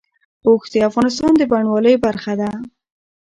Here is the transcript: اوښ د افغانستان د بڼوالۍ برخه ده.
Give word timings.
اوښ 0.47 0.63
د 0.73 0.75
افغانستان 0.89 1.31
د 1.37 1.41
بڼوالۍ 1.51 1.95
برخه 2.05 2.33
ده. 2.41 2.49